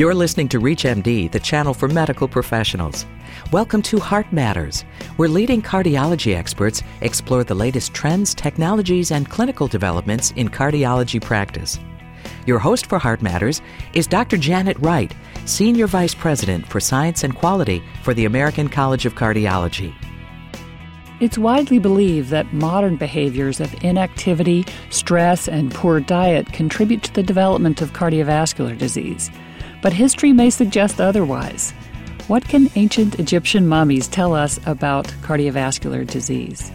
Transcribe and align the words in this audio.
You're 0.00 0.14
listening 0.14 0.48
to 0.48 0.60
ReachMD, 0.60 1.30
the 1.30 1.38
channel 1.38 1.74
for 1.74 1.86
medical 1.86 2.26
professionals. 2.26 3.04
Welcome 3.52 3.82
to 3.82 3.98
Heart 3.98 4.32
Matters, 4.32 4.80
where 5.16 5.28
leading 5.28 5.60
cardiology 5.60 6.34
experts 6.34 6.82
explore 7.02 7.44
the 7.44 7.54
latest 7.54 7.92
trends, 7.92 8.34
technologies, 8.34 9.10
and 9.12 9.28
clinical 9.28 9.66
developments 9.66 10.30
in 10.36 10.48
cardiology 10.48 11.20
practice. 11.20 11.78
Your 12.46 12.58
host 12.58 12.86
for 12.86 12.98
Heart 12.98 13.20
Matters 13.20 13.60
is 13.92 14.06
Dr. 14.06 14.38
Janet 14.38 14.78
Wright, 14.78 15.14
Senior 15.44 15.86
Vice 15.86 16.14
President 16.14 16.66
for 16.66 16.80
Science 16.80 17.22
and 17.22 17.36
Quality 17.36 17.82
for 18.02 18.14
the 18.14 18.24
American 18.24 18.70
College 18.70 19.04
of 19.04 19.16
Cardiology. 19.16 19.94
It's 21.20 21.36
widely 21.36 21.78
believed 21.78 22.30
that 22.30 22.54
modern 22.54 22.96
behaviors 22.96 23.60
of 23.60 23.74
inactivity, 23.84 24.64
stress, 24.88 25.46
and 25.46 25.70
poor 25.70 26.00
diet 26.00 26.54
contribute 26.54 27.02
to 27.02 27.12
the 27.12 27.22
development 27.22 27.82
of 27.82 27.92
cardiovascular 27.92 28.78
disease. 28.78 29.30
But 29.82 29.92
history 29.92 30.32
may 30.32 30.50
suggest 30.50 31.00
otherwise. 31.00 31.72
What 32.28 32.44
can 32.44 32.70
ancient 32.76 33.18
Egyptian 33.18 33.66
mummies 33.66 34.06
tell 34.06 34.34
us 34.34 34.60
about 34.66 35.06
cardiovascular 35.22 36.06
disease? 36.06 36.70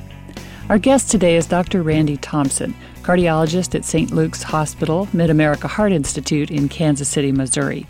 Our 0.68 0.80
guest 0.80 1.12
today 1.12 1.36
is 1.36 1.46
Dr. 1.46 1.84
Randy 1.84 2.18
Thompson, 2.18 2.74
cardiologist 3.04 3.76
at 3.76 3.86
St. 3.86 4.12
Luke's 4.12 4.42
Hospital, 4.42 5.08
Mid 5.14 5.30
America 5.30 5.68
Heart 5.68 5.92
Institute 5.92 6.50
in 6.50 6.68
Kansas 6.68 7.08
City, 7.08 7.32
Missouri. 7.32 7.86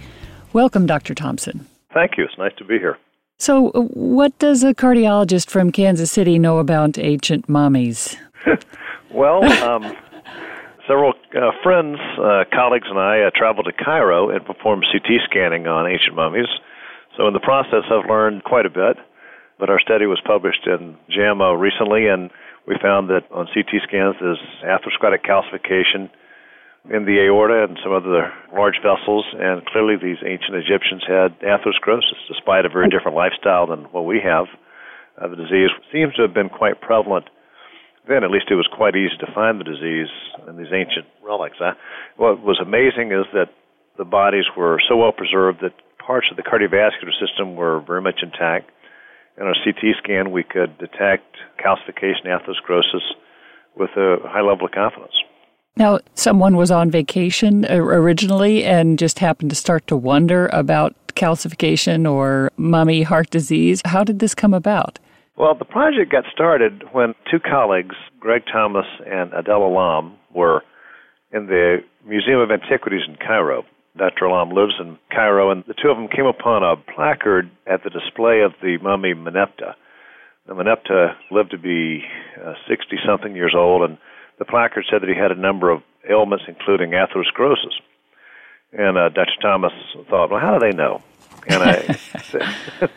Welcome, 0.52 0.86
Dr. 0.86 1.16
Thompson. 1.16 1.66
Thank 1.94 2.18
you. 2.18 2.26
It's 2.26 2.38
nice 2.38 2.54
to 2.58 2.66
be 2.66 2.78
here. 2.78 2.98
So, 3.38 3.70
what 3.94 4.38
does 4.40 4.64
a 4.64 4.73
cardiologist 4.73 5.50
from 5.50 5.72
Kansas 5.72 6.12
City 6.12 6.38
know 6.38 6.59
about 6.59 6.98
ancient 6.98 7.48
mummies? 7.48 8.18
well, 9.12 9.44
um, 9.64 9.95
several 10.88 11.13
uh, 11.35 11.52
friends, 11.63 11.98
uh, 12.17 12.44
colleagues, 12.53 12.88
and 12.89 12.99
I 12.99 13.21
uh, 13.21 13.31
traveled 13.35 13.67
to 13.67 13.84
Cairo 13.84 14.30
and 14.30 14.45
performed 14.45 14.85
CT 14.91 15.21
scanning 15.25 15.67
on 15.67 15.89
ancient 15.89 16.16
mummies. 16.16 16.49
So, 17.17 17.27
in 17.27 17.34
the 17.34 17.39
process, 17.39 17.84
I've 17.89 18.09
learned 18.09 18.44
quite 18.44 18.66
a 18.66 18.69
bit. 18.69 18.97
But 19.58 19.69
our 19.69 19.80
study 19.80 20.05
was 20.05 20.19
published 20.25 20.67
in 20.67 20.97
JAMA 21.09 21.55
recently, 21.55 22.08
and 22.08 22.30
we 22.67 22.75
found 22.81 23.09
that 23.09 23.23
on 23.31 23.47
CT 23.53 23.88
scans 23.88 24.16
there's 24.19 24.42
atherosclerotic 24.64 25.23
calcification 25.23 26.09
in 26.92 27.05
the 27.05 27.23
aorta 27.25 27.64
and 27.64 27.80
some 27.81 27.94
other 27.94 28.33
large 28.53 28.77
vessels, 28.83 29.25
and 29.33 29.66
clearly 29.66 29.95
these 29.95 30.22
ancient 30.25 30.55
Egyptians 30.55 31.03
had 31.08 31.39
atherosclerosis, 31.39 32.20
despite 32.27 32.66
a 32.66 32.70
very 32.70 32.89
different 32.89 33.16
lifestyle 33.16 33.66
than 33.66 33.86
what 33.95 34.05
we 34.05 34.20
have. 34.20 34.45
Uh, 35.17 35.27
the 35.30 35.38
disease 35.38 35.70
seems 35.92 36.14
to 36.16 36.22
have 36.22 36.33
been 36.33 36.49
quite 36.49 36.81
prevalent 36.81 37.25
then. 38.08 38.23
At 38.23 38.31
least 38.31 38.48
it 38.50 38.56
was 38.56 38.67
quite 38.72 38.95
easy 38.95 39.16
to 39.20 39.31
find 39.34 39.59
the 39.59 39.64
disease 39.64 40.11
in 40.48 40.58
these 40.58 40.73
ancient 40.73 41.06
relics. 41.23 41.58
Uh, 41.59 41.73
what 42.17 42.42
was 42.42 42.59
amazing 42.61 43.11
is 43.11 43.25
that 43.34 43.50
the 43.98 44.06
bodies 44.06 44.45
were 44.58 44.80
so 44.88 44.98
well 44.98 45.11
preserved 45.11 45.59
that 45.61 45.73
parts 46.06 46.28
of 46.30 46.38
the 46.38 46.44
cardiovascular 46.44 47.14
system 47.20 47.56
were 47.56 47.81
very 47.81 48.02
much 48.02 48.20
intact. 48.22 48.72
In 49.38 49.44
our 49.44 49.56
CT 49.64 49.95
scan, 50.02 50.31
we 50.31 50.44
could 50.44 50.78
detect 50.78 51.36
calcification, 51.59 52.26
atherosclerosis 52.26 53.03
with 53.76 53.89
a 53.98 54.17
high 54.23 54.42
level 54.42 54.66
of 54.66 54.72
confidence. 54.72 55.14
Now, 55.78 56.00
someone 56.14 56.56
was 56.56 56.72
on 56.72 56.89
vacation 56.89 57.66
originally 57.70 58.64
and 58.64 58.98
just 58.98 59.20
happened 59.20 59.50
to 59.50 59.56
start 59.58 59.88
to 59.88 59.98
wonder 59.98 60.50
about 60.53 60.95
calcification 61.16 62.09
or 62.09 62.52
mummy 62.56 63.03
heart 63.03 63.30
disease. 63.30 63.81
How 63.83 64.03
did 64.03 64.20
this 64.20 64.33
come 64.33 64.53
about? 64.53 65.00
Well, 65.38 65.53
the 65.53 65.66
project 65.66 66.11
got 66.11 66.23
started 66.31 66.83
when 66.94 67.14
two 67.30 67.39
colleagues, 67.39 67.95
Greg 68.19 68.44
Thomas 68.52 68.86
and 69.05 69.33
Adel 69.33 69.64
Allam, 69.64 70.14
were 70.33 70.64
in 71.31 71.47
the 71.47 71.83
Museum 72.05 72.39
of 72.39 72.52
Antiquities 72.52 73.02
in 73.08 73.17
Cairo. 73.17 73.66
Dr. 73.97 74.27
Allam 74.27 74.52
lives 74.52 74.75
in 74.80 74.97
Cairo, 75.11 75.52
and 75.52 75.64
the 75.67 75.73
two 75.73 75.89
of 75.89 75.97
them 75.97 76.08
came 76.08 76.25
upon 76.25 76.64
a 76.64 76.77
placard 76.77 77.50
at 77.67 77.83
the 77.83 77.89
display 77.89 78.42
of 78.42 78.53
the 78.61 78.77
mummy 78.81 79.14
Merenptah. 79.14 79.75
Now, 80.47 80.53
Merenptah 80.53 81.16
lived 81.31 81.52
to 81.52 81.58
be 81.58 82.03
60 82.70 82.95
uh, 82.95 83.05
something 83.05 83.36
years 83.36 83.55
old, 83.58 83.89
and 83.89 83.98
the 84.39 84.45
placard 84.45 84.86
said 84.89 85.02
that 85.02 85.10
he 85.10 85.15
had 85.15 85.31
a 85.31 85.39
number 85.39 85.70
of 85.70 85.81
ailments, 86.10 86.45
including 86.48 86.92
atherosclerosis. 86.92 87.76
And 88.71 88.98
uh, 88.98 89.10
Dr. 89.10 89.36
Thomas 89.42 89.73
thought, 90.10 90.30
well, 90.30 90.39
how 90.39 90.58
do 90.58 90.60
they 90.60 90.76
know? 90.76 91.02
And 91.48 91.64
I 91.64 91.94
said, 92.32 92.42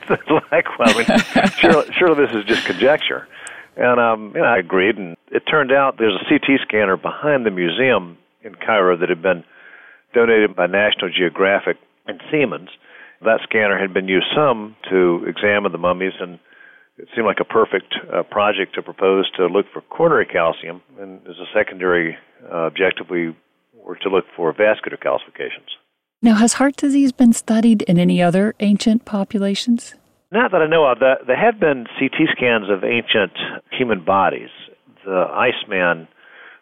like, 0.51 0.79
well, 0.79 0.89
I 0.89 0.97
mean, 0.97 1.51
surely, 1.59 1.87
surely 1.99 2.27
this 2.27 2.35
is 2.35 2.45
just 2.45 2.67
conjecture. 2.67 3.29
And 3.77 4.01
um, 4.01 4.33
you 4.35 4.41
know, 4.41 4.49
I 4.49 4.59
agreed, 4.59 4.97
and 4.97 5.17
it 5.31 5.45
turned 5.49 5.73
out 5.73 5.97
there's 5.99 6.15
a 6.15 6.29
CT 6.29 6.61
scanner 6.63 6.97
behind 6.97 7.47
the 7.47 7.51
museum 7.51 8.19
in 8.43 8.55
Cairo 8.55 8.97
that 8.97 9.09
had 9.09 9.23
been 9.23 9.45
donated 10.15 10.57
by 10.57 10.67
National 10.67 11.11
Geographic 11.11 11.77
and 12.07 12.21
Siemens. 12.31 12.71
That 13.23 13.41
scanner 13.43 13.79
had 13.79 13.93
been 13.93 14.09
used 14.09 14.27
some 14.35 14.77
to 14.91 15.25
examine 15.27 15.73
the 15.73 15.79
mummies 15.79 16.15
and 16.21 16.39
it 16.99 17.09
seemed 17.15 17.27
like 17.27 17.39
a 17.41 17.45
perfect 17.45 17.95
uh, 18.13 18.25
project 18.25 18.75
to 18.75 18.83
propose 18.83 19.31
to 19.37 19.47
look 19.47 19.67
for 19.73 19.83
coronary 19.83 20.27
calcium, 20.27 20.83
and 20.99 21.21
as 21.29 21.37
a 21.39 21.47
secondary 21.55 22.17
uh, 22.53 22.67
objective, 22.67 23.07
we 23.09 23.37
were 23.73 23.97
to 23.97 24.09
look 24.09 24.25
for 24.37 24.53
vascular 24.53 24.99
calcifications. 24.99 25.71
Now, 26.21 26.35
has 26.35 26.55
heart 26.55 26.75
disease 26.75 27.13
been 27.13 27.33
studied 27.33 27.83
in 27.83 27.97
any 27.97 28.21
other 28.21 28.57
ancient 28.59 29.05
populations? 29.05 29.95
Not 30.33 30.51
that 30.51 30.61
I 30.61 30.67
know 30.67 30.85
of. 30.85 30.99
There 30.99 31.37
have 31.37 31.61
been 31.61 31.87
CT 31.97 32.35
scans 32.35 32.69
of 32.69 32.83
ancient 32.83 33.39
human 33.71 34.05
bodies. 34.05 34.51
The 35.07 35.31
Iceman 35.31 36.09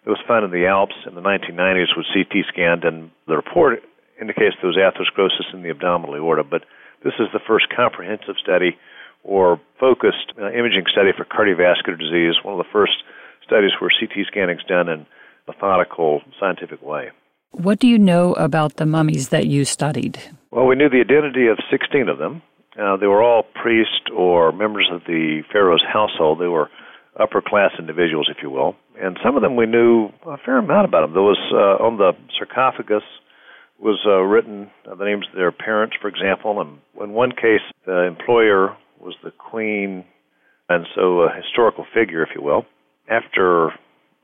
that 0.04 0.10
was 0.10 0.20
found 0.28 0.44
in 0.44 0.50
the 0.50 0.66
Alps 0.66 0.94
in 1.06 1.14
the 1.14 1.22
1990s 1.22 1.96
was 1.96 2.04
CT 2.12 2.44
scanned, 2.52 2.84
and 2.84 3.10
the 3.26 3.34
report 3.34 3.82
indicates 4.20 4.56
there 4.60 4.68
was 4.68 4.76
atherosclerosis 4.76 5.54
in 5.54 5.62
the 5.62 5.70
abdominal 5.70 6.16
aorta. 6.16 6.44
But 6.44 6.64
this 7.02 7.14
is 7.18 7.28
the 7.32 7.40
first 7.40 7.70
comprehensive 7.74 8.36
study 8.36 8.76
or 9.24 9.58
focused 9.80 10.36
uh, 10.38 10.52
imaging 10.52 10.84
study 10.92 11.12
for 11.16 11.24
cardiovascular 11.24 11.98
disease, 11.98 12.44
one 12.44 12.52
of 12.52 12.58
the 12.58 12.70
first 12.70 13.02
studies 13.42 13.72
where 13.80 13.88
CT 13.88 14.26
scanning 14.26 14.58
is 14.58 14.64
done 14.68 14.90
in 14.90 15.00
a 15.00 15.06
methodical, 15.48 16.20
scientific 16.38 16.82
way. 16.82 17.08
What 17.52 17.78
do 17.78 17.86
you 17.86 17.98
know 17.98 18.34
about 18.34 18.76
the 18.76 18.86
mummies 18.86 19.30
that 19.30 19.46
you 19.46 19.64
studied? 19.64 20.18
Well, 20.50 20.66
we 20.66 20.76
knew 20.76 20.88
the 20.88 21.00
identity 21.00 21.48
of 21.48 21.58
16 21.70 22.08
of 22.08 22.18
them. 22.18 22.42
Uh, 22.78 22.96
they 22.96 23.06
were 23.06 23.22
all 23.22 23.42
priests 23.42 24.10
or 24.14 24.52
members 24.52 24.88
of 24.92 25.00
the 25.06 25.42
pharaoh's 25.50 25.84
household. 25.90 26.38
They 26.38 26.48
were 26.48 26.68
upper 27.18 27.40
class 27.40 27.70
individuals, 27.78 28.28
if 28.30 28.42
you 28.42 28.50
will. 28.50 28.76
And 29.00 29.18
some 29.24 29.36
of 29.36 29.42
them 29.42 29.56
we 29.56 29.66
knew 29.66 30.10
a 30.26 30.36
fair 30.38 30.58
amount 30.58 30.86
about 30.86 31.02
them. 31.02 31.14
There 31.14 31.22
was 31.22 31.40
uh, 31.52 31.82
on 31.82 31.96
the 31.96 32.12
sarcophagus 32.38 33.02
was 33.78 34.00
uh, 34.06 34.20
written 34.20 34.70
uh, 34.90 34.94
the 34.94 35.04
names 35.04 35.26
of 35.28 35.36
their 35.36 35.52
parents, 35.52 35.96
for 36.00 36.08
example. 36.08 36.60
And 36.60 36.78
in 37.02 37.12
one 37.12 37.32
case, 37.32 37.60
the 37.84 38.04
employer 38.04 38.76
was 39.00 39.14
the 39.22 39.30
queen, 39.30 40.04
and 40.68 40.86
so 40.94 41.22
a 41.22 41.34
historical 41.34 41.86
figure, 41.94 42.22
if 42.22 42.30
you 42.34 42.42
will. 42.42 42.64
After 43.08 43.70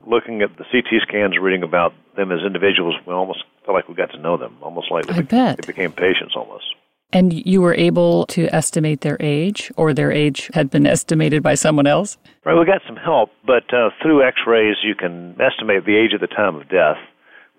looking 0.07 0.41
at 0.41 0.57
the 0.57 0.65
CT 0.71 1.01
scans, 1.07 1.37
reading 1.39 1.63
about 1.63 1.93
them 2.15 2.31
as 2.31 2.39
individuals, 2.45 2.95
we 3.05 3.13
almost 3.13 3.43
felt 3.65 3.75
like 3.75 3.87
we 3.87 3.95
got 3.95 4.11
to 4.11 4.19
know 4.19 4.37
them, 4.37 4.57
almost 4.61 4.91
like 4.91 5.05
they, 5.07 5.15
I 5.15 5.21
bet. 5.21 5.57
they 5.57 5.67
became 5.67 5.91
patients 5.91 6.33
almost. 6.35 6.65
And 7.11 7.45
you 7.45 7.61
were 7.61 7.75
able 7.75 8.25
to 8.27 8.47
estimate 8.53 9.01
their 9.01 9.17
age, 9.19 9.71
or 9.77 9.93
their 9.93 10.11
age 10.11 10.49
had 10.53 10.71
been 10.71 10.87
estimated 10.87 11.43
by 11.43 11.53
someone 11.53 11.85
else? 11.85 12.17
Right, 12.43 12.57
we 12.57 12.65
got 12.65 12.81
some 12.87 12.95
help, 12.95 13.29
but 13.45 13.71
uh, 13.71 13.91
through 14.01 14.25
x 14.25 14.37
rays, 14.47 14.77
you 14.83 14.95
can 14.95 15.39
estimate 15.39 15.85
the 15.85 15.95
age 15.95 16.11
at 16.13 16.21
the 16.21 16.27
time 16.27 16.55
of 16.55 16.67
death 16.69 16.97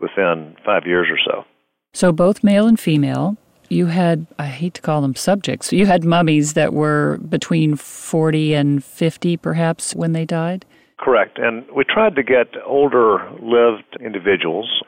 within 0.01 0.57
five 0.65 0.87
years 0.87 1.07
or 1.09 1.19
so. 1.25 1.45
So, 1.93 2.11
both 2.11 2.43
male 2.43 2.67
and 2.67 2.79
female, 2.79 3.37
you 3.69 3.87
had, 3.87 4.27
I 4.39 4.47
hate 4.47 4.75
to 4.75 4.83
call 4.83 5.01
them 5.03 5.15
subjects, 5.15 5.73
you 5.73 5.87
had 5.87 6.05
mummies 6.05 6.55
that 6.55 6.73
were 6.73 7.19
between 7.19 7.77
40 7.77 8.55
and 8.55 8.85
50 8.85 9.37
perhaps 9.37 9.95
when 9.95 10.13
they 10.13 10.25
died? 10.25 10.67
Correct. 10.99 11.39
And 11.39 11.65
we 11.75 11.85
tried 11.85 12.17
to 12.17 12.23
get 12.23 12.55
older 12.65 13.29
lived 13.41 13.97
individuals. 14.01 14.83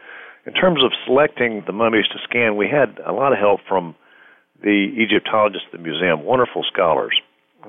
In 0.46 0.52
terms 0.52 0.84
of 0.84 0.92
selecting 1.04 1.64
the 1.66 1.72
mummies 1.72 2.06
to 2.12 2.18
scan, 2.28 2.56
we 2.56 2.68
had 2.68 2.98
a 3.04 3.12
lot 3.12 3.32
of 3.32 3.38
help 3.38 3.60
from 3.68 3.94
the 4.62 4.88
Egyptologists 4.96 5.66
at 5.72 5.78
the 5.78 5.82
museum, 5.82 6.24
wonderful 6.24 6.64
scholars. 6.72 7.20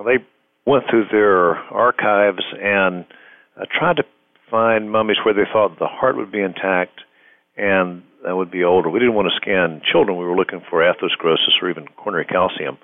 They 0.06 0.24
went 0.66 0.84
through 0.90 1.06
their 1.12 1.56
archives 1.74 2.44
and 2.62 3.06
uh, 3.60 3.66
tried 3.78 3.98
to 3.98 4.04
find 4.52 4.92
mummies 4.92 5.18
where 5.26 5.34
they 5.34 5.50
thought 5.52 5.80
the 5.80 5.88
heart 5.88 6.16
would 6.16 6.32
be 6.32 6.42
intact 6.42 7.02
and 7.58 8.04
that 8.24 8.36
would 8.36 8.52
be 8.52 8.64
older. 8.64 8.90
We 8.90 9.00
didn't 9.00 9.16
want 9.16 9.30
to 9.30 9.36
scan 9.42 9.82
children. 9.92 10.18
We 10.18 10.26
were 10.26 10.36
looking 10.36 10.62
for 10.70 10.82
atherosclerosis 10.82 11.62
or 11.62 11.70
even 11.70 11.88
coronary 11.98 12.26
calcium. 12.26 12.78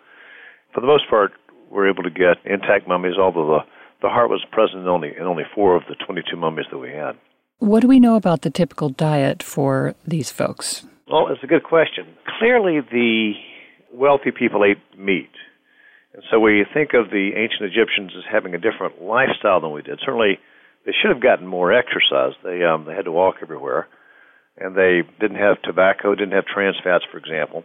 For 0.74 0.82
the 0.82 0.88
most 0.88 1.10
part, 1.10 1.32
we 1.70 1.78
were 1.78 1.90
able 1.90 2.04
to 2.04 2.10
get 2.10 2.38
intact 2.46 2.88
mummies, 2.88 3.16
although 3.20 3.46
the, 3.46 3.60
the 4.04 4.10
heart 4.10 4.30
was 4.30 4.46
present 4.52 4.84
in 4.84 4.88
only, 4.88 5.14
in 5.18 5.24
only 5.24 5.44
four 5.56 5.76
of 5.76 5.84
the 5.90 5.96
22 6.06 6.36
mummies 6.38 6.68
that 6.70 6.78
we 6.78 6.92
had. 6.92 7.14
What 7.58 7.80
do 7.80 7.88
we 7.88 8.00
know 8.00 8.16
about 8.16 8.42
the 8.42 8.52
typical 8.52 8.90
diet 8.90 9.42
for 9.42 9.96
these 10.06 10.30
folks? 10.30 10.86
Well, 11.10 11.30
it's 11.30 11.44
a 11.44 11.48
good 11.48 11.64
question. 11.64 12.06
Clearly, 12.38 12.82
the 12.82 13.34
wealthy 13.92 14.32
people 14.32 14.64
ate 14.64 14.78
meat. 15.00 15.32
And 16.14 16.22
so 16.30 16.40
we 16.40 16.66
think 16.74 16.92
of 16.94 17.10
the 17.10 17.32
ancient 17.36 17.64
Egyptians 17.64 18.12
as 18.16 18.24
having 18.32 18.54
a 18.54 18.60
different 18.60 19.02
lifestyle 19.02 19.62
than 19.62 19.72
we 19.72 19.82
did. 19.82 20.00
Certainly, 20.06 20.38
they 20.86 20.92
should 20.92 21.12
have 21.12 21.24
gotten 21.24 21.48
more 21.48 21.74
exercise. 21.74 22.34
They 22.44 22.64
um, 22.64 22.86
they 22.86 22.94
had 22.94 23.06
to 23.06 23.12
walk 23.12 23.38
everywhere 23.42 23.88
and 24.58 24.76
they 24.76 25.02
didn't 25.20 25.38
have 25.38 25.62
tobacco, 25.64 26.14
didn't 26.14 26.34
have 26.34 26.46
trans 26.46 26.76
fats, 26.84 27.04
for 27.12 27.18
example. 27.18 27.64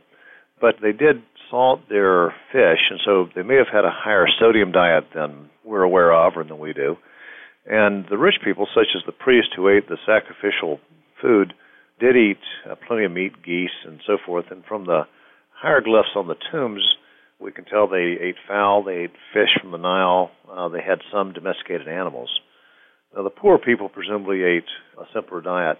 but 0.60 0.76
they 0.82 0.92
did 0.92 1.22
salt 1.50 1.80
their 1.88 2.34
fish, 2.52 2.80
and 2.90 3.00
so 3.04 3.28
they 3.34 3.42
may 3.42 3.56
have 3.56 3.72
had 3.72 3.84
a 3.84 3.90
higher 3.92 4.26
sodium 4.38 4.72
diet 4.72 5.04
than 5.14 5.50
we're 5.64 5.82
aware 5.82 6.12
of 6.12 6.34
or 6.36 6.44
than 6.44 6.58
we 6.58 6.72
do. 6.72 6.96
And 7.66 8.06
the 8.08 8.18
rich 8.18 8.36
people, 8.44 8.66
such 8.74 8.88
as 8.96 9.02
the 9.04 9.12
priest 9.12 9.48
who 9.54 9.68
ate 9.68 9.88
the 9.88 9.98
sacrificial 10.06 10.80
food, 11.20 11.52
did 12.00 12.16
eat 12.16 12.38
uh, 12.68 12.74
plenty 12.86 13.04
of 13.04 13.12
meat, 13.12 13.32
geese, 13.44 13.84
and 13.84 14.00
so 14.06 14.16
forth. 14.24 14.46
And 14.50 14.64
from 14.64 14.84
the 14.84 15.02
hieroglyphs 15.52 16.16
on 16.16 16.28
the 16.28 16.36
tombs, 16.50 16.82
we 17.40 17.52
can 17.52 17.64
tell 17.64 17.86
they 17.86 18.16
ate 18.20 18.36
fowl, 18.48 18.82
they 18.82 19.04
ate 19.04 19.12
fish 19.32 19.50
from 19.60 19.70
the 19.70 19.78
Nile, 19.78 20.30
uh, 20.50 20.68
they 20.68 20.80
had 20.80 21.00
some 21.12 21.32
domesticated 21.32 21.88
animals. 21.88 22.30
Now, 23.14 23.22
the 23.22 23.30
poor 23.30 23.58
people 23.58 23.88
presumably 23.88 24.42
ate 24.42 24.68
a 24.98 25.04
simpler 25.14 25.40
diet. 25.40 25.78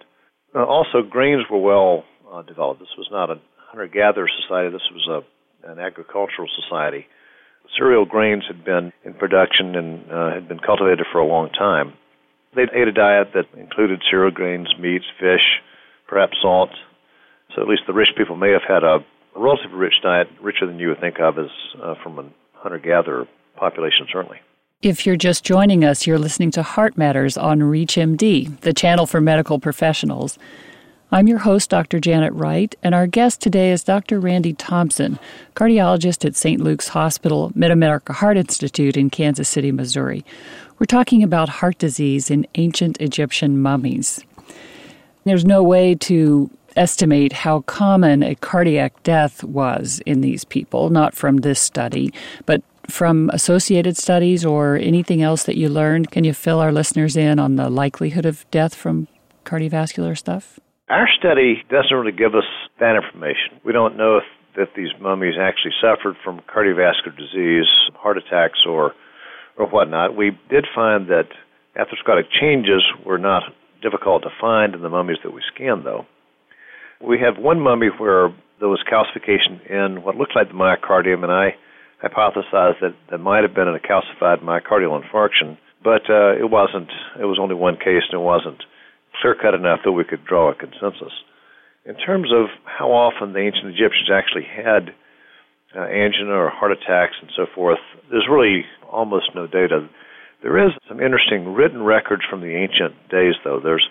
Uh, 0.54 0.64
also, 0.64 1.02
grains 1.08 1.44
were 1.50 1.60
well 1.60 2.04
uh, 2.32 2.42
developed. 2.42 2.80
This 2.80 2.96
was 2.96 3.08
not 3.10 3.30
a 3.30 3.40
hunter-gatherer 3.70 4.28
society. 4.42 4.70
This 4.72 4.88
was 4.92 5.08
a, 5.08 5.38
an 5.64 5.78
agricultural 5.78 6.49
society. 6.62 7.06
Cereal 7.76 8.05
grains 8.05 8.44
had 8.46 8.64
been 8.64 8.93
in 9.05 9.14
production 9.14 9.75
and 9.75 10.10
uh, 10.10 10.32
had 10.32 10.49
been 10.49 10.58
cultivated 10.58 11.06
for 11.12 11.19
a 11.19 11.26
long 11.26 11.50
time. 11.50 11.93
They 12.55 12.62
ate 12.62 12.88
a 12.88 12.93
diet 12.93 13.28
that 13.34 13.46
included 13.58 14.02
cereal 14.10 14.31
grains, 14.31 14.69
meats, 14.78 15.05
fish, 15.20 15.60
perhaps 16.08 16.38
salt. 16.40 16.70
So 17.55 17.62
at 17.62 17.69
least 17.69 17.82
the 17.87 17.93
rich 17.93 18.08
people 18.16 18.37
may 18.37 18.50
have 18.52 18.62
had 18.66 18.84
a, 18.84 19.05
relatively 19.37 19.76
rich 19.76 19.94
diet, 20.02 20.28
richer 20.40 20.66
than 20.66 20.78
you 20.78 20.88
would 20.88 21.00
think 21.00 21.20
of 21.20 21.38
as 21.38 21.50
uh, 21.82 21.94
from 22.02 22.19
a 22.19 22.25
hunter-gatherer 22.54 23.26
population, 23.56 24.06
certainly. 24.12 24.38
If 24.82 25.06
you're 25.06 25.16
just 25.16 25.44
joining 25.44 25.84
us, 25.84 26.06
you're 26.06 26.19
listening 26.19 26.50
to 26.52 26.62
Heart 26.62 26.96
Matters 26.96 27.37
on 27.37 27.61
ReachMD, 27.61 28.61
the 28.61 28.72
channel 28.72 29.06
for 29.06 29.20
medical 29.20 29.58
professionals. 29.58 30.38
I'm 31.10 31.26
your 31.26 31.38
host, 31.38 31.70
Dr. 31.70 32.00
Janet 32.00 32.34
Wright, 32.34 32.76
and 32.82 32.94
our 32.94 33.06
guest 33.06 33.40
today 33.40 33.72
is 33.72 33.82
Dr. 33.82 34.20
Randy 34.20 34.52
Thompson, 34.52 35.19
cardiologist 35.56 36.26
at 36.26 36.37
St. 36.37 36.60
Luke's 36.60 36.88
Hospital, 36.88 37.50
Mid 37.55 37.70
America 37.70 38.12
Heart 38.12 38.37
Institute 38.37 38.94
in 38.94 39.08
Kansas 39.08 39.49
City, 39.49 39.72
Missouri. 39.72 40.22
We're 40.78 40.84
talking 40.84 41.22
about 41.22 41.49
heart 41.49 41.78
disease 41.78 42.31
in 42.31 42.46
ancient 42.56 43.00
Egyptian 43.00 43.58
mummies. 43.58 44.22
There's 45.25 45.46
no 45.46 45.62
way 45.62 45.94
to 45.94 46.50
estimate 46.76 47.32
how 47.32 47.62
common 47.62 48.22
a 48.22 48.34
cardiac 48.34 49.02
death 49.02 49.43
was 49.43 50.02
in 50.04 50.20
these 50.20 50.44
people, 50.44 50.90
not 50.90 51.14
from 51.14 51.38
this 51.38 51.58
study, 51.58 52.12
but 52.44 52.62
from 52.87 53.31
associated 53.32 53.96
studies 53.96 54.44
or 54.44 54.76
anything 54.76 55.22
else 55.22 55.44
that 55.44 55.56
you 55.56 55.70
learned. 55.70 56.11
Can 56.11 56.25
you 56.25 56.34
fill 56.34 56.61
our 56.61 56.70
listeners 56.70 57.16
in 57.16 57.38
on 57.38 57.56
the 57.56 57.70
likelihood 57.70 58.26
of 58.26 58.44
death 58.50 58.75
from 58.75 59.08
cardiovascular 59.46 60.14
stuff? 60.14 60.61
Our 60.88 61.06
study 61.19 61.62
doesn't 61.69 61.94
really 61.94 62.17
give 62.17 62.35
us 62.35 62.49
that 62.81 62.96
information. 62.96 63.61
We 63.62 63.73
don't 63.73 63.96
know 63.96 64.17
if 64.17 64.25
that 64.56 64.75
these 64.75 64.88
mummies 65.00 65.35
actually 65.38 65.75
suffered 65.81 66.17
from 66.25 66.40
cardiovascular 66.49 67.17
disease, 67.17 67.69
heart 67.94 68.17
attacks, 68.17 68.61
or 68.67 68.94
or 69.58 69.67
whatnot. 69.67 70.17
We 70.17 70.31
did 70.49 70.67
find 70.75 71.08
that 71.08 71.29
atherosclerotic 71.76 72.31
changes 72.40 72.82
were 73.05 73.19
not 73.19 73.43
difficult 73.82 74.23
to 74.23 74.31
find 74.40 74.75
in 74.75 74.82
the 74.82 74.88
mummies 74.88 75.19
that 75.25 75.32
we 75.32 75.43
scanned, 75.55 75.85
though. 75.85 76.06
We 77.05 77.19
have 77.20 77.43
one 77.43 77.61
mummy 77.61 77.88
where 77.99 78.32
there 78.58 78.69
was 78.69 78.82
calcification 78.90 79.69
in 79.69 80.02
what 80.02 80.17
looked 80.17 80.35
like 80.35 80.49
the 80.49 80.55
myocardium, 80.55 81.23
and 81.23 81.32
I 81.32 81.55
hypothesized 82.02 82.81
that 82.81 82.94
there 83.11 83.19
might 83.19 83.43
have 83.43 83.55
been 83.55 83.69
a 83.69 83.79
calcified 83.79 84.43
myocardial 84.43 85.00
infarction, 85.02 85.58
but 85.85 86.08
uh, 86.08 86.32
it 86.38 86.50
wasn't. 86.50 86.88
It 87.20 87.26
was 87.26 87.38
only 87.38 87.55
one 87.55 87.76
case, 87.76 88.02
and 88.11 88.20
it 88.20 88.25
wasn't 88.25 88.62
clear 89.20 89.34
cut 89.34 89.54
enough 89.54 89.80
that 89.84 89.92
we 89.92 90.04
could 90.04 90.24
draw 90.24 90.50
a 90.50 90.54
consensus. 90.54 91.12
In 91.84 91.96
terms 91.96 92.28
of 92.34 92.46
how 92.64 92.92
often 92.92 93.32
the 93.32 93.40
ancient 93.40 93.72
Egyptians 93.72 94.10
actually 94.12 94.44
had 94.44 94.92
uh, 95.76 95.84
angina 95.84 96.32
or 96.32 96.50
heart 96.50 96.72
attacks 96.72 97.16
and 97.20 97.30
so 97.36 97.46
forth, 97.54 97.78
there's 98.10 98.28
really 98.30 98.64
almost 98.90 99.30
no 99.34 99.46
data. 99.46 99.88
There 100.42 100.64
is 100.66 100.72
some 100.88 101.00
interesting 101.00 101.54
written 101.54 101.82
records 101.82 102.22
from 102.28 102.40
the 102.40 102.54
ancient 102.54 102.94
days, 103.10 103.34
though. 103.44 103.60
There's 103.62 103.86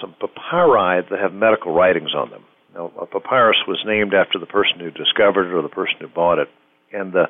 some 0.00 0.14
papyri 0.20 1.02
that 1.08 1.18
have 1.20 1.32
medical 1.32 1.72
writings 1.72 2.14
on 2.14 2.30
them. 2.30 2.44
Now, 2.74 2.92
a 3.00 3.06
papyrus 3.06 3.56
was 3.66 3.82
named 3.86 4.12
after 4.14 4.38
the 4.38 4.46
person 4.46 4.80
who 4.80 4.90
discovered 4.90 5.48
it 5.48 5.54
or 5.54 5.62
the 5.62 5.68
person 5.68 5.96
who 6.00 6.08
bought 6.08 6.38
it. 6.38 6.48
And 6.92 7.12
the 7.12 7.26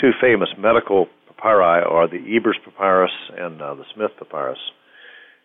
two 0.00 0.10
famous 0.20 0.48
medical 0.58 1.06
papyri 1.28 1.84
are 1.84 2.08
the 2.08 2.22
Ebers 2.36 2.58
papyrus 2.64 3.12
and 3.36 3.60
uh, 3.60 3.74
the 3.74 3.84
Smith 3.94 4.10
papyrus. 4.18 4.58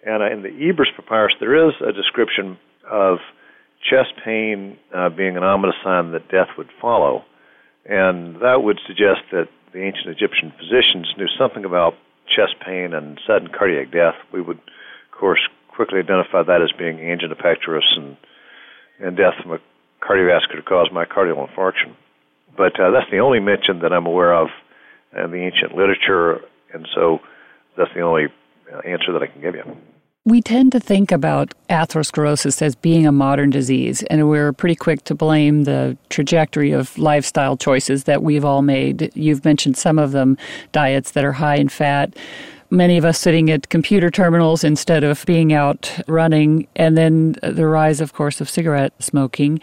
And 0.06 0.24
in 0.24 0.44
the 0.44 0.70
Ebers 0.70 0.92
papyrus, 0.96 1.34
there 1.40 1.68
is 1.68 1.74
a 1.82 1.92
description 1.92 2.58
of 2.90 3.18
chest 3.84 4.14
pain 4.24 4.78
uh, 4.96 5.10
being 5.10 5.38
an 5.38 5.44
ominous 5.44 5.76
sign 5.84 6.12
that 6.12 6.30
death 6.30 6.50
would 6.58 6.70
follow. 6.82 7.24
And 7.86 8.36
that 8.42 8.62
would 8.64 8.80
suggest 8.88 9.22
that 9.32 9.48
the 9.74 9.84
ancient 9.84 10.08
Egyptian 10.08 10.52
physicians 10.58 11.14
knew 11.18 11.28
something 11.38 11.66
about 11.66 11.94
chest 12.28 12.56
pain 12.66 12.94
and 12.94 13.20
sudden 13.26 13.50
cardiac 13.50 13.92
death. 13.92 14.16
We 14.34 14.42
would, 14.42 14.58
of 14.58 15.18
course, 15.18 15.40
quickly 15.68 16.00
identify 16.00 16.44
that 16.44 16.62
as 16.62 16.72
being 16.78 17.00
angina 17.00 17.36
pectoris 17.36 17.88
and, 17.96 18.18
and 19.00 19.18
death 19.18 19.34
from 19.42 19.54
a 19.54 19.60
cardiovascular 20.02 20.64
cause, 20.66 20.90
myocardial 20.94 21.48
infarction. 21.48 21.96
But 22.56 22.80
uh, 22.80 22.92
that's 22.92 23.10
the 23.12 23.20
only 23.20 23.40
mention 23.40 23.80
that 23.82 23.94
I'm 23.94 24.06
aware 24.06 24.34
of 24.34 24.48
in 25.16 25.32
the 25.32 25.38
ancient 25.38 25.76
literature, 25.76 26.42
and 26.74 26.88
so 26.94 27.20
that's 27.78 27.92
the 27.96 28.02
only 28.02 28.28
answer 28.86 29.12
that 29.14 29.22
I 29.22 29.28
can 29.28 29.42
give 29.42 29.56
you. 29.56 29.64
We 30.26 30.42
tend 30.42 30.74
to 30.74 30.80
think 30.80 31.12
about 31.12 31.54
atherosclerosis 31.70 32.62
as 32.62 32.76
being 32.76 33.08
a 33.08 33.12
modern 33.12 33.50
disease, 33.50 34.04
and 34.04 34.30
we're 34.30 34.54
pretty 34.54 34.76
quick 34.76 35.04
to 35.06 35.16
blame 35.16 35.64
the 35.64 35.98
trajectory 36.10 36.72
of 36.72 36.98
lifestyle 36.98 37.58
choices 37.58 38.04
that 38.04 38.22
we've 38.22 38.46
all 38.46 38.62
made. 38.62 39.12
You've 39.16 39.44
mentioned 39.46 39.78
some 39.78 39.98
of 39.98 40.12
them 40.12 40.38
diets 40.72 41.12
that 41.12 41.24
are 41.24 41.32
high 41.32 41.56
in 41.56 41.70
fat, 41.70 42.16
many 42.70 42.98
of 42.98 43.06
us 43.06 43.18
sitting 43.18 43.50
at 43.50 43.70
computer 43.70 44.12
terminals 44.12 44.64
instead 44.64 45.04
of 45.04 45.26
being 45.26 45.54
out 45.54 46.00
running, 46.08 46.68
and 46.76 46.98
then 46.98 47.36
the 47.42 47.66
rise, 47.66 48.02
of 48.02 48.14
course, 48.14 48.42
of 48.42 48.50
cigarette 48.50 48.94
smoking. 49.02 49.60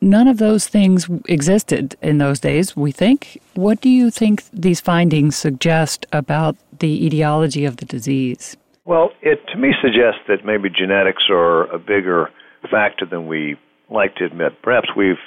None 0.00 0.28
of 0.28 0.38
those 0.38 0.66
things 0.66 1.08
existed 1.28 1.94
in 2.00 2.18
those 2.18 2.40
days, 2.40 2.74
we 2.74 2.90
think. 2.90 3.40
What 3.54 3.82
do 3.82 3.90
you 3.90 4.10
think 4.10 4.44
these 4.50 4.80
findings 4.80 5.36
suggest 5.36 6.06
about 6.10 6.56
the 6.80 7.06
etiology 7.06 7.64
of 7.64 7.76
the 7.76 7.84
disease? 7.84 8.56
Well, 8.84 9.10
it 9.22 9.40
to 9.52 9.58
me 9.58 9.72
suggests 9.80 10.20
that 10.28 10.44
maybe 10.44 10.68
genetics 10.68 11.24
are 11.30 11.70
a 11.72 11.78
bigger 11.78 12.30
factor 12.70 13.06
than 13.06 13.26
we 13.26 13.56
like 13.90 14.16
to 14.16 14.24
admit. 14.24 14.60
Perhaps 14.62 14.88
we've 14.96 15.22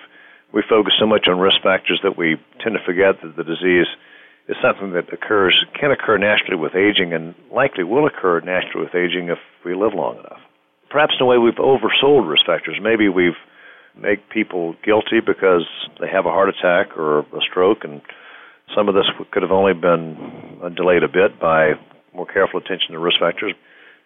we 0.54 0.62
focus 0.70 0.94
so 1.00 1.08
much 1.08 1.26
on 1.28 1.40
risk 1.40 1.58
factors 1.64 2.00
that 2.04 2.16
we 2.16 2.38
tend 2.62 2.78
to 2.78 2.86
forget 2.86 3.18
that 3.24 3.36
the 3.36 3.44
disease 3.44 3.90
is 4.48 4.56
something 4.62 4.94
that 4.94 5.12
occurs 5.12 5.66
can 5.80 5.90
occur 5.90 6.18
naturally 6.18 6.56
with 6.56 6.76
aging 6.76 7.12
and 7.12 7.34
likely 7.52 7.84
will 7.84 8.06
occur 8.06 8.40
naturally 8.42 8.86
with 8.86 8.94
aging 8.94 9.30
if 9.30 9.40
we 9.66 9.74
live 9.74 9.94
long 9.96 10.20
enough. 10.20 10.42
Perhaps 10.92 11.16
in 11.20 11.26
a 11.26 11.28
way 11.28 11.40
we've 11.40 11.56
oversold 11.56 12.30
risk 12.30 12.46
factors. 12.46 12.78
Maybe 12.80 13.10
we've 13.10 13.40
make 13.96 14.30
people 14.30 14.76
guilty 14.84 15.20
because 15.26 15.66
they 16.00 16.08
have 16.08 16.26
a 16.26 16.30
heart 16.30 16.50
attack 16.50 16.98
or 16.98 17.20
a 17.20 17.42
stroke 17.50 17.84
and 17.84 18.02
some 18.76 18.88
of 18.88 18.96
this 18.96 19.06
could 19.32 19.44
have 19.44 19.52
only 19.52 19.74
been 19.74 20.18
delayed 20.76 21.04
a 21.04 21.08
bit 21.08 21.40
by 21.40 21.74
more 22.14 22.26
careful 22.26 22.60
attention 22.60 22.92
to 22.92 23.00
risk 23.00 23.20
factors. 23.20 23.54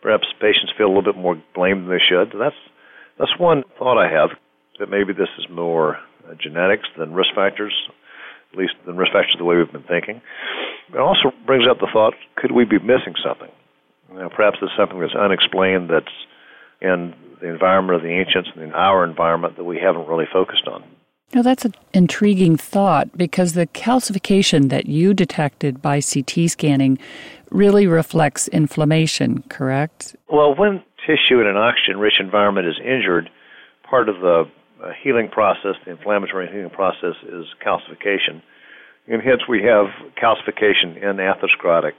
Perhaps 0.01 0.27
patients 0.39 0.71
feel 0.77 0.87
a 0.87 0.93
little 0.93 1.13
bit 1.13 1.17
more 1.17 1.41
blame 1.55 1.85
than 1.85 1.89
they 1.89 2.03
should. 2.03 2.33
That's 2.37 2.55
that's 3.19 3.37
one 3.39 3.63
thought 3.77 3.97
I 3.97 4.11
have 4.11 4.29
that 4.79 4.89
maybe 4.89 5.13
this 5.13 5.29
is 5.39 5.45
more 5.49 5.97
uh, 6.27 6.35
genetics 6.39 6.87
than 6.97 7.13
risk 7.13 7.33
factors, 7.33 7.73
at 8.51 8.57
least 8.57 8.73
than 8.85 8.97
risk 8.97 9.11
factors 9.11 9.35
the 9.37 9.45
way 9.45 9.57
we've 9.57 9.71
been 9.71 9.83
thinking. 9.83 10.21
It 10.93 10.99
also 10.99 11.33
brings 11.45 11.65
up 11.69 11.79
the 11.79 11.89
thought: 11.91 12.13
could 12.35 12.51
we 12.51 12.65
be 12.65 12.79
missing 12.79 13.15
something? 13.23 13.49
You 14.13 14.19
know, 14.19 14.29
perhaps 14.29 14.57
there's 14.61 14.75
something 14.77 14.99
that's 14.99 15.15
unexplained 15.15 15.89
that's 15.89 16.13
in 16.81 17.13
the 17.41 17.49
environment 17.49 17.97
of 17.97 18.03
the 18.03 18.13
ancients 18.13 18.49
and 18.53 18.63
in 18.63 18.73
our 18.73 19.03
environment 19.03 19.57
that 19.57 19.63
we 19.63 19.79
haven't 19.79 20.07
really 20.07 20.27
focused 20.31 20.67
on. 20.67 20.83
Now, 21.33 21.41
that's 21.41 21.65
an 21.65 21.73
intriguing 21.93 22.55
thought 22.55 23.17
because 23.17 23.53
the 23.53 23.67
calcification 23.67 24.69
that 24.69 24.85
you 24.85 25.13
detected 25.13 25.81
by 25.81 25.99
CT 25.99 26.49
scanning 26.49 26.97
really 27.51 27.85
reflects 27.85 28.47
inflammation, 28.47 29.43
correct? 29.49 30.15
Well, 30.31 30.55
when 30.55 30.83
tissue 31.05 31.41
in 31.41 31.47
an 31.47 31.57
oxygen 31.57 31.99
rich 31.99 32.15
environment 32.19 32.67
is 32.67 32.79
injured, 32.79 33.29
part 33.89 34.07
of 34.07 34.15
the 34.21 34.45
uh, 34.81 34.91
healing 35.03 35.27
process, 35.27 35.75
the 35.85 35.91
inflammatory 35.91 36.47
healing 36.47 36.69
process, 36.69 37.15
is 37.23 37.45
calcification. 37.65 38.41
And 39.07 39.21
hence, 39.21 39.41
we 39.49 39.63
have 39.63 39.87
calcification 40.21 40.95
in 40.95 41.17
atherosclerotic 41.17 41.93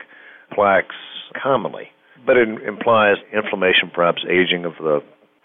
plaques 0.52 0.96
commonly. 1.40 1.88
But 2.24 2.36
it 2.36 2.48
implies 2.66 3.16
inflammation, 3.32 3.90
perhaps 3.94 4.22
aging 4.28 4.64
of 4.64 4.72
the 4.78 5.00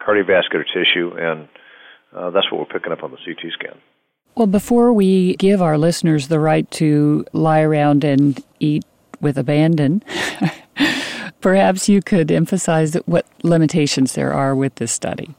cardiovascular 0.05 0.63
tissue 0.73 1.11
and 1.17 1.47
uh, 2.15 2.29
that's 2.29 2.51
what 2.51 2.59
we're 2.59 2.79
picking 2.79 2.91
up 2.91 3.03
on 3.03 3.11
the 3.11 3.17
CT 3.17 3.51
scan. 3.53 3.79
Well, 4.35 4.47
before 4.47 4.93
we 4.93 5.35
give 5.35 5.61
our 5.61 5.77
listeners 5.77 6.27
the 6.27 6.39
right 6.39 6.69
to 6.71 7.25
lie 7.33 7.61
around 7.61 8.03
and 8.03 8.43
eat 8.59 8.83
with 9.21 9.37
abandon, 9.37 10.03
perhaps 11.41 11.87
you 11.87 12.01
could 12.01 12.31
emphasize 12.31 12.95
what 13.05 13.27
limitations 13.43 14.13
there 14.13 14.33
are 14.33 14.55
with 14.55 14.75
this 14.75 14.91
study. 14.91 15.35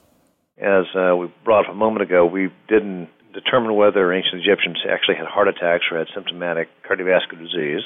As 0.58 0.84
uh, 0.94 1.16
we 1.16 1.32
brought 1.44 1.66
up 1.66 1.72
a 1.72 1.76
moment 1.76 2.02
ago, 2.02 2.24
we 2.24 2.50
didn't 2.68 3.08
determine 3.32 3.74
whether 3.74 4.12
ancient 4.12 4.42
Egyptians 4.46 4.78
actually 4.88 5.16
had 5.16 5.26
heart 5.26 5.48
attacks 5.48 5.84
or 5.90 5.98
had 5.98 6.06
symptomatic 6.14 6.68
cardiovascular 6.88 7.42
disease. 7.42 7.82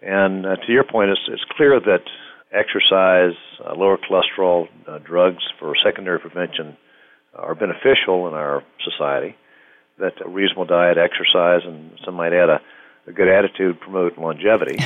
And 0.00 0.46
uh, 0.46 0.56
to 0.56 0.72
your 0.72 0.84
point, 0.84 1.10
it's, 1.10 1.20
it's 1.28 1.44
clear 1.56 1.78
that 1.78 2.04
exercise, 2.52 3.36
uh, 3.64 3.74
lower 3.76 3.98
cholesterol, 3.98 4.66
uh, 4.88 4.98
drugs 4.98 5.44
for 5.58 5.74
secondary 5.84 6.18
prevention 6.18 6.76
are 7.34 7.54
beneficial 7.54 8.28
in 8.28 8.34
our 8.34 8.62
society. 8.84 9.36
That 9.98 10.14
a 10.24 10.28
reasonable 10.28 10.64
diet, 10.64 10.98
exercise, 10.98 11.62
and 11.64 11.92
some 12.04 12.14
might 12.14 12.32
add 12.32 12.48
a, 12.48 12.60
a 13.06 13.12
good 13.12 13.28
attitude 13.28 13.80
promote 13.80 14.18
longevity. 14.18 14.78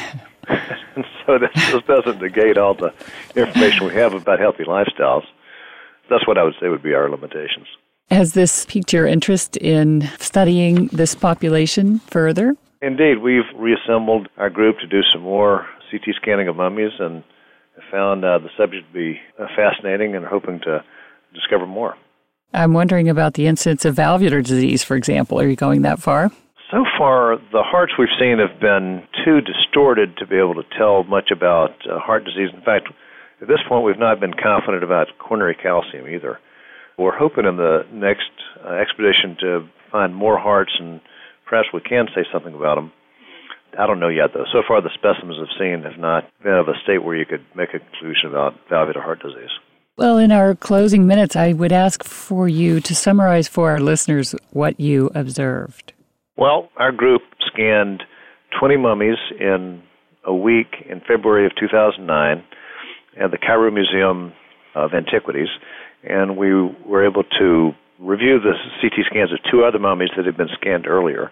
and 0.49 1.05
so 1.27 1.39
this, 1.39 1.51
this 1.73 1.83
doesn't 1.87 2.21
negate 2.21 2.59
all 2.59 2.75
the 2.75 2.93
information 3.35 3.87
we 3.87 3.95
have 3.95 4.15
about 4.15 4.39
healthy 4.39 4.65
lifestyles. 4.65 5.25
That's 6.11 6.27
what 6.27 6.39
I 6.39 6.45
would 6.45 6.55
say 6.61 6.69
would 6.69 6.83
be 6.83 6.95
our 6.95 7.09
limitations. 7.09 7.67
Has 8.11 8.35
this 8.35 8.65
piqued 8.67 8.93
your 8.93 9.07
interest 9.07 9.57
in 9.57 10.09
studying 10.19 10.87
this 10.89 11.15
population 11.15 11.99
further? 11.99 12.55
Indeed, 12.81 13.19
we've 13.19 13.51
reassembled 13.57 14.29
our 14.37 14.51
group 14.51 14.79
to 14.79 14.87
do 14.87 15.01
some 15.13 15.23
more 15.23 15.67
CT 15.91 16.15
scanning 16.15 16.47
of 16.47 16.57
mummies 16.57 16.93
and 17.01 17.25
found 17.91 18.25
uh, 18.25 18.39
the 18.39 18.49
subject 18.57 18.87
to 18.87 18.93
be 18.93 19.21
uh, 19.39 19.47
fascinating 19.57 20.15
and 20.15 20.25
hoping 20.25 20.61
to 20.61 20.85
discover 21.35 21.67
more. 21.67 21.97
I'm 22.53 22.73
wondering 22.73 23.09
about 23.09 23.35
the 23.35 23.47
incidence 23.47 23.85
of 23.85 23.97
valvular 23.97 24.41
disease, 24.41 24.83
for 24.83 24.97
example. 24.97 25.39
Are 25.39 25.47
you 25.47 25.57
going 25.57 25.83
that 25.83 26.01
far? 26.01 26.31
So 26.71 26.85
far, 26.99 27.37
the 27.53 27.63
hearts 27.63 27.93
we've 27.99 28.09
seen 28.19 28.39
have 28.39 28.59
been 28.61 29.03
too 29.25 29.41
distorted 29.41 30.17
to 30.17 30.27
be 30.27 30.37
able 30.37 30.55
to 30.55 30.65
tell 30.77 31.05
much 31.05 31.31
about 31.31 31.71
uh, 31.87 31.99
heart 31.99 32.25
disease. 32.25 32.49
In 32.53 32.63
fact, 32.63 32.89
at 33.41 33.49
this 33.49 33.61
point, 33.69 33.85
we've 33.85 33.99
not 33.99 34.21
been 34.21 34.33
confident 34.33 34.83
about 34.83 35.09
coronary 35.19 35.55
calcium 35.55 36.09
either. 36.09 36.41
We're 36.99 37.17
hoping 37.17 37.45
in 37.45 37.57
the 37.57 37.85
next 37.93 38.31
uh, 38.65 38.71
expedition 38.71 39.37
to 39.41 39.69
find 39.93 40.15
more 40.15 40.39
hearts, 40.39 40.73
and 40.81 41.01
perhaps 41.45 41.69
we 41.73 41.81
can 41.81 42.07
say 42.15 42.25
something 42.33 42.55
about 42.55 42.77
them. 42.77 42.93
I 43.79 43.87
don't 43.87 44.01
know 44.01 44.09
yet, 44.09 44.31
though. 44.33 44.47
So 44.51 44.63
far, 44.67 44.81
the 44.81 44.91
specimens 44.95 45.37
I've 45.39 45.59
seen 45.61 45.83
have 45.83 46.01
not 46.01 46.25
been 46.43 46.55
of 46.55 46.69
a 46.69 46.81
state 46.83 47.05
where 47.05 47.15
you 47.15 47.27
could 47.27 47.45
make 47.55 47.75
a 47.75 47.79
conclusion 47.79 48.31
about 48.31 48.55
valvular 48.71 49.03
heart 49.03 49.21
disease. 49.21 49.53
Well, 49.99 50.19
in 50.19 50.31
our 50.31 50.55
closing 50.55 51.07
minutes, 51.07 51.37
I 51.37 51.55
would 51.55 51.73
ask 51.73 52.05
for 52.05 52.47
you 52.49 52.81
to 52.81 52.95
summarize 52.95 53.49
for 53.49 53.71
our 53.71 53.81
listeners 53.81 54.35
what 54.51 54.79
you 54.79 55.11
observed. 55.15 55.95
Well, 56.37 56.69
our 56.77 56.93
group 56.93 57.23
scanned 57.47 58.03
20 58.61 58.77
mummies 58.77 59.17
in 59.41 59.83
a 60.27 60.35
week 60.35 60.85
in 60.87 61.01
February 61.01 61.47
of 61.47 61.53
2009 61.59 62.45
at 63.19 63.31
the 63.31 63.39
Cairo 63.39 63.71
Museum 63.71 64.35
of 64.75 64.93
Antiquities, 64.93 65.49
and 66.05 66.37
we 66.37 66.53
were 66.85 67.07
able 67.07 67.25
to 67.39 67.73
review 67.99 68.39
the 68.39 68.53
CT 68.83 69.07
scans 69.07 69.33
of 69.33 69.39
two 69.51 69.65
other 69.65 69.79
mummies 69.79 70.11
that 70.19 70.27
had 70.27 70.37
been 70.37 70.53
scanned 70.61 70.87
earlier. 70.87 71.31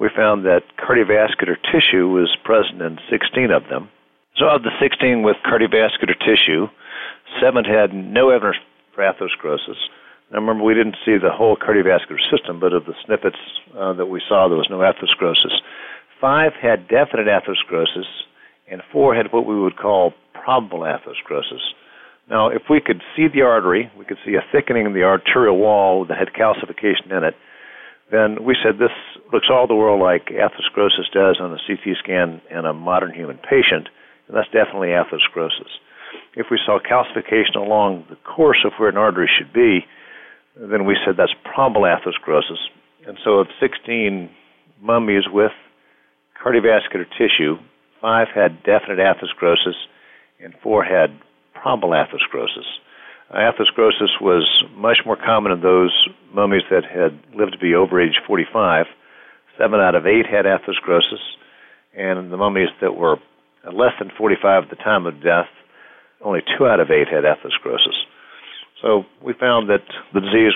We 0.00 0.08
found 0.08 0.44
that 0.44 0.62
cardiovascular 0.76 1.54
tissue 1.70 2.08
was 2.08 2.36
present 2.42 2.82
in 2.82 2.98
16 3.08 3.52
of 3.52 3.62
them. 3.70 3.90
So, 4.36 4.46
of 4.46 4.64
the 4.64 4.72
16 4.80 5.22
with 5.22 5.36
cardiovascular 5.46 6.18
tissue, 6.18 6.66
seven 7.40 7.64
had 7.64 7.94
no 7.94 8.30
evidence 8.30 8.56
for 8.94 9.02
atherosclerosis. 9.02 9.78
Now, 10.30 10.40
remember, 10.40 10.64
we 10.64 10.74
didn't 10.74 10.96
see 11.04 11.16
the 11.20 11.30
whole 11.30 11.56
cardiovascular 11.56 12.20
system, 12.30 12.58
but 12.58 12.72
of 12.72 12.86
the 12.86 12.94
snippets 13.04 13.36
uh, 13.76 13.92
that 13.94 14.06
we 14.06 14.20
saw, 14.28 14.48
there 14.48 14.56
was 14.56 14.68
no 14.70 14.78
atherosclerosis. 14.78 15.60
Five 16.20 16.52
had 16.60 16.88
definite 16.88 17.26
atherosclerosis, 17.26 18.08
and 18.70 18.82
four 18.92 19.14
had 19.14 19.32
what 19.32 19.46
we 19.46 19.58
would 19.58 19.76
call 19.76 20.14
probable 20.32 20.80
atherosclerosis. 20.80 21.60
Now, 22.30 22.48
if 22.48 22.62
we 22.70 22.80
could 22.80 23.02
see 23.16 23.26
the 23.32 23.42
artery, 23.42 23.90
we 23.98 24.04
could 24.04 24.18
see 24.24 24.34
a 24.34 24.44
thickening 24.52 24.86
in 24.86 24.94
the 24.94 25.02
arterial 25.02 25.58
wall 25.58 26.06
that 26.06 26.16
had 26.16 26.32
calcification 26.32 27.10
in 27.10 27.24
it, 27.24 27.34
then 28.10 28.44
we 28.44 28.56
said 28.62 28.78
this 28.78 28.94
looks 29.32 29.48
all 29.50 29.66
the 29.66 29.74
world 29.74 30.00
like 30.00 30.26
atherosclerosis 30.26 31.10
does 31.12 31.38
on 31.40 31.52
a 31.52 31.58
CT 31.66 31.96
scan 31.98 32.40
in 32.50 32.64
a 32.64 32.72
modern 32.72 33.12
human 33.12 33.38
patient, 33.38 33.88
and 34.28 34.36
that's 34.36 34.48
definitely 34.52 34.88
atherosclerosis. 34.88 35.72
If 36.34 36.46
we 36.50 36.58
saw 36.64 36.78
calcification 36.78 37.56
along 37.56 38.06
the 38.08 38.16
course 38.16 38.64
of 38.64 38.72
where 38.78 38.88
an 38.88 38.96
artery 38.96 39.28
should 39.38 39.52
be, 39.52 39.80
then 40.56 40.86
we 40.86 40.96
said 41.04 41.16
that's 41.16 41.34
probable 41.44 41.82
atherosclerosis. 41.82 42.60
And 43.06 43.18
so, 43.24 43.38
of 43.38 43.48
16 43.60 44.30
mummies 44.80 45.24
with 45.30 45.52
cardiovascular 46.42 47.06
tissue, 47.18 47.56
five 48.00 48.28
had 48.34 48.62
definite 48.62 48.98
atherosclerosis, 48.98 49.76
and 50.42 50.54
four 50.62 50.84
had 50.84 51.18
probable 51.54 51.90
atherosclerosis. 51.90 52.66
Uh, 53.30 53.36
atherosclerosis 53.36 54.20
was 54.20 54.64
much 54.74 54.98
more 55.06 55.16
common 55.16 55.52
in 55.52 55.60
those 55.60 55.92
mummies 56.34 56.62
that 56.70 56.84
had 56.84 57.18
lived 57.38 57.52
to 57.52 57.58
be 57.58 57.74
over 57.74 58.00
age 58.00 58.20
45. 58.26 58.86
Seven 59.58 59.80
out 59.80 59.94
of 59.94 60.06
eight 60.06 60.26
had 60.26 60.44
atherosclerosis, 60.44 61.22
and 61.96 62.32
the 62.32 62.36
mummies 62.36 62.68
that 62.80 62.96
were 62.96 63.16
less 63.72 63.92
than 63.98 64.10
45 64.16 64.64
at 64.64 64.70
the 64.70 64.76
time 64.76 65.06
of 65.06 65.22
death, 65.22 65.46
only 66.24 66.40
two 66.56 66.66
out 66.66 66.80
of 66.80 66.90
eight 66.90 67.08
had 67.08 67.24
atherosclerosis. 67.24 67.98
So 68.80 69.04
we 69.22 69.32
found 69.32 69.70
that 69.70 69.84
the 70.12 70.20
disease 70.20 70.52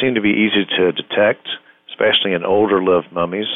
seemed 0.00 0.14
to 0.16 0.20
be 0.20 0.30
easy 0.30 0.64
to 0.76 0.92
detect, 0.92 1.48
especially 1.88 2.32
in 2.32 2.44
older 2.44 2.82
lived 2.82 3.12
mummies, 3.12 3.48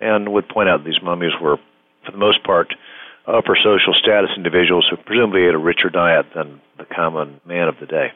and 0.00 0.32
would 0.32 0.48
point 0.48 0.68
out 0.68 0.84
these 0.84 1.02
mummies 1.02 1.32
were, 1.40 1.56
for 2.04 2.12
the 2.12 2.18
most 2.18 2.42
part, 2.44 2.74
upper 3.26 3.56
social 3.56 3.94
status 3.94 4.30
individuals 4.36 4.86
who 4.90 4.96
presumably 4.96 5.44
ate 5.44 5.54
a 5.54 5.58
richer 5.58 5.88
diet 5.88 6.26
than 6.34 6.60
the 6.78 6.84
common 6.84 7.40
man 7.46 7.68
of 7.68 7.76
the 7.78 7.86
day. 7.86 8.08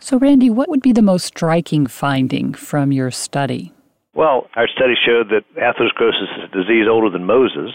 So, 0.00 0.18
Randy, 0.18 0.50
what 0.50 0.68
would 0.68 0.82
be 0.82 0.92
the 0.92 1.02
most 1.02 1.24
striking 1.24 1.86
finding 1.86 2.54
from 2.54 2.90
your 2.90 3.10
study? 3.10 3.72
Well, 4.14 4.48
our 4.56 4.68
study 4.68 4.94
showed 4.94 5.30
that 5.30 5.44
atherosclerosis 5.56 6.38
is 6.38 6.44
a 6.44 6.56
disease 6.56 6.86
older 6.90 7.10
than 7.10 7.24
Moses, 7.24 7.70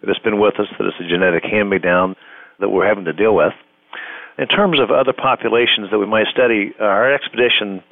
that 0.00 0.08
it's 0.08 0.18
been 0.20 0.40
with 0.40 0.58
us, 0.58 0.66
that 0.78 0.86
it's 0.86 0.96
a 1.00 1.08
genetic 1.08 1.44
hand 1.44 1.68
me 1.68 1.78
down 1.78 2.16
that 2.60 2.68
we're 2.68 2.86
having 2.86 3.04
to 3.04 3.12
deal 3.12 3.34
with. 3.34 3.52
In 4.38 4.46
terms 4.46 4.80
of 4.80 4.90
other 4.90 5.12
populations 5.12 5.90
that 5.90 5.98
we 5.98 6.06
might 6.06 6.26
study, 6.32 6.72
our 6.80 7.12
expedition 7.12 7.82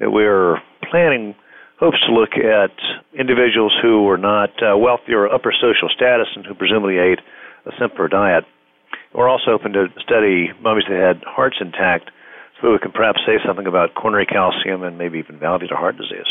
that 0.00 0.10
we're 0.10 0.60
planning 0.90 1.34
hopes 1.78 1.98
to 2.06 2.12
look 2.12 2.34
at 2.38 2.70
individuals 3.18 3.74
who 3.82 4.04
were 4.04 4.16
not 4.16 4.50
uh, 4.62 4.76
wealthy 4.76 5.12
or 5.12 5.32
upper 5.32 5.52
social 5.52 5.88
status 5.88 6.28
and 6.34 6.46
who 6.46 6.54
presumably 6.54 6.98
ate 6.98 7.18
a 7.66 7.72
simpler 7.78 8.08
diet. 8.08 8.44
We're 9.14 9.28
also 9.28 9.58
hoping 9.58 9.72
to 9.74 9.88
study 10.02 10.50
mummies 10.62 10.84
that 10.88 10.98
had 10.98 11.24
hearts 11.24 11.56
intact 11.60 12.10
so 12.60 12.68
that 12.68 12.72
we 12.72 12.78
can 12.78 12.92
perhaps 12.92 13.20
say 13.26 13.38
something 13.44 13.66
about 13.66 13.94
coronary 13.94 14.26
calcium 14.26 14.82
and 14.82 14.96
maybe 14.96 15.18
even 15.18 15.38
valvular 15.38 15.76
heart 15.76 15.96
disease. 15.96 16.26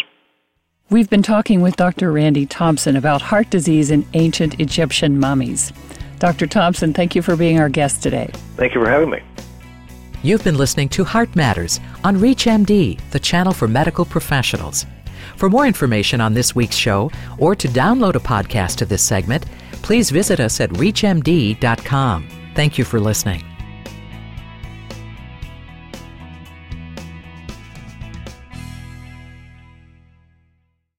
We've 0.89 1.09
been 1.09 1.23
talking 1.23 1.61
with 1.61 1.77
Dr. 1.77 2.11
Randy 2.11 2.45
Thompson 2.45 2.95
about 2.95 3.21
heart 3.21 3.49
disease 3.49 3.91
in 3.91 4.05
ancient 4.13 4.59
Egyptian 4.59 5.19
mummies. 5.19 5.71
Dr. 6.21 6.45
Thompson, 6.45 6.93
thank 6.93 7.15
you 7.15 7.23
for 7.23 7.35
being 7.35 7.59
our 7.59 7.67
guest 7.67 8.03
today. 8.03 8.29
Thank 8.55 8.75
you 8.75 8.79
for 8.83 8.87
having 8.87 9.09
me. 9.09 9.21
You've 10.21 10.43
been 10.43 10.55
listening 10.55 10.87
to 10.89 11.03
Heart 11.03 11.35
Matters 11.35 11.79
on 12.03 12.17
ReachMD, 12.17 12.99
the 13.09 13.19
channel 13.19 13.53
for 13.53 13.67
medical 13.67 14.05
professionals. 14.05 14.85
For 15.35 15.49
more 15.49 15.65
information 15.65 16.21
on 16.21 16.35
this 16.35 16.53
week's 16.53 16.75
show 16.75 17.09
or 17.39 17.55
to 17.55 17.67
download 17.67 18.13
a 18.13 18.19
podcast 18.19 18.83
of 18.83 18.89
this 18.89 19.01
segment, 19.01 19.47
please 19.81 20.11
visit 20.11 20.39
us 20.39 20.61
at 20.61 20.69
ReachMD.com. 20.69 22.27
Thank 22.53 22.77
you 22.77 22.85
for 22.85 22.99
listening. 22.99 23.43